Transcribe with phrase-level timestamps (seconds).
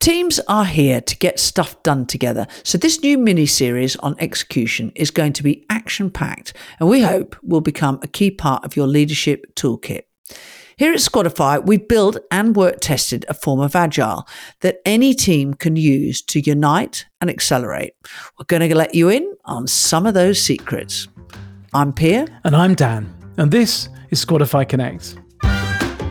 [0.00, 2.46] Teams are here to get stuff done together.
[2.62, 7.02] So, this new mini series on execution is going to be action packed and we
[7.02, 10.04] hope will become a key part of your leadership toolkit.
[10.78, 14.26] Here at Squadify, we've built and work tested a form of agile
[14.62, 17.92] that any team can use to unite and accelerate.
[18.38, 21.08] We're going to let you in on some of those secrets.
[21.74, 22.26] I'm Pierre.
[22.44, 23.14] And I'm Dan.
[23.36, 25.18] And this is Squadify Connect.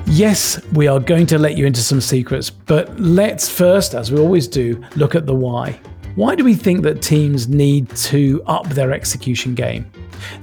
[0.06, 4.20] Yes, we are going to let you into some secrets, but let's first, as we
[4.20, 5.80] always do, look at the why.
[6.16, 9.90] Why do we think that teams need to up their execution game?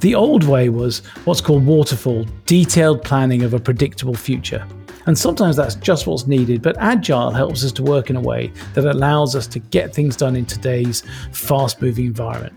[0.00, 4.66] The old way was what's called waterfall, detailed planning of a predictable future.
[5.06, 8.52] And sometimes that's just what's needed, but Agile helps us to work in a way
[8.74, 12.54] that allows us to get things done in today's fast moving environment.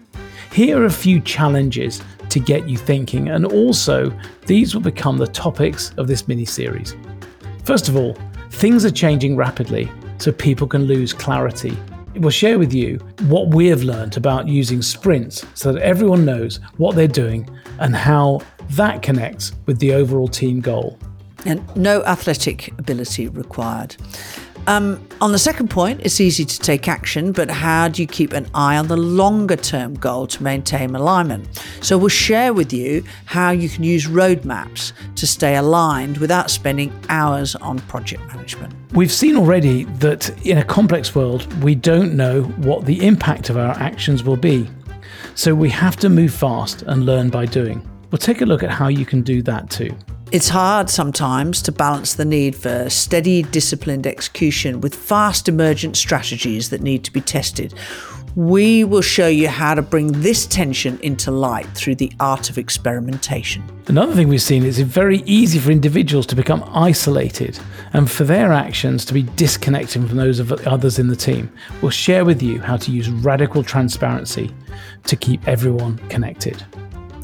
[0.51, 4.11] Here are a few challenges to get you thinking, and also
[4.45, 6.95] these will become the topics of this mini series.
[7.63, 8.17] First of all,
[8.51, 11.77] things are changing rapidly, so people can lose clarity.
[12.15, 12.97] We'll share with you
[13.27, 17.95] what we have learned about using sprints so that everyone knows what they're doing and
[17.95, 18.41] how
[18.71, 20.97] that connects with the overall team goal.
[21.45, 23.95] And no athletic ability required.
[24.69, 28.33] Um, on the second point, it's easy to take action, but how do you keep
[28.33, 31.47] an eye on the longer term goal to maintain alignment?
[31.81, 36.93] So, we'll share with you how you can use roadmaps to stay aligned without spending
[37.09, 38.75] hours on project management.
[38.93, 43.57] We've seen already that in a complex world, we don't know what the impact of
[43.57, 44.69] our actions will be.
[45.33, 47.81] So, we have to move fast and learn by doing.
[48.11, 49.97] We'll take a look at how you can do that too.
[50.31, 56.69] It's hard sometimes to balance the need for steady, disciplined execution with fast emergent strategies
[56.69, 57.73] that need to be tested.
[58.35, 62.59] We will show you how to bring this tension into light through the art of
[62.59, 63.63] experimentation.
[63.87, 67.59] Another thing we've seen is it's very easy for individuals to become isolated
[67.93, 71.51] and for their actions to be disconnected from those of others in the team.
[71.81, 74.53] We'll share with you how to use radical transparency
[75.05, 76.63] to keep everyone connected.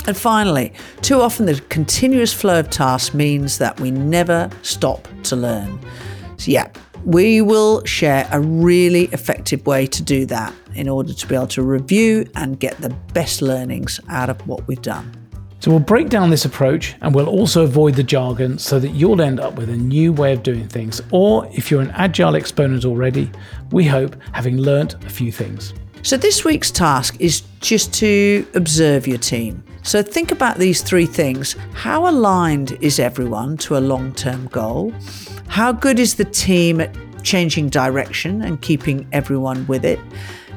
[0.07, 5.35] And finally, too often the continuous flow of tasks means that we never stop to
[5.35, 5.79] learn.
[6.37, 6.67] So, yeah,
[7.05, 11.47] we will share a really effective way to do that in order to be able
[11.47, 15.11] to review and get the best learnings out of what we've done.
[15.59, 19.21] So, we'll break down this approach and we'll also avoid the jargon so that you'll
[19.21, 21.01] end up with a new way of doing things.
[21.11, 23.31] Or if you're an agile exponent already,
[23.71, 25.73] we hope having learnt a few things.
[26.03, 29.63] So, this week's task is just to observe your team.
[29.85, 31.55] So, think about these three things.
[31.73, 34.91] How aligned is everyone to a long term goal?
[35.47, 36.91] How good is the team at
[37.21, 39.99] changing direction and keeping everyone with it?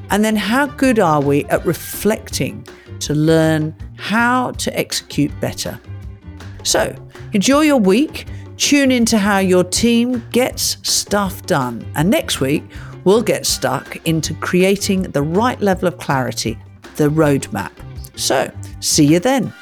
[0.09, 2.67] And then, how good are we at reflecting
[3.01, 5.79] to learn how to execute better?
[6.63, 6.95] So,
[7.35, 8.29] enjoy your week.
[8.57, 11.87] Tune into how your team gets stuff done.
[11.97, 12.65] And next week,
[13.05, 16.59] we'll get stuck into creating the right level of clarity,
[16.97, 17.73] the roadmap.
[18.19, 19.53] So, see you then.